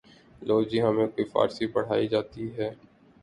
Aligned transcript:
لو 0.41 0.57
جی 0.63 0.81
ہمیں 0.81 1.07
کوئی 1.07 1.25
فارسی 1.25 1.65
پڑھائی 1.67 2.07
جاتی 2.07 2.49
ہے 2.57 2.69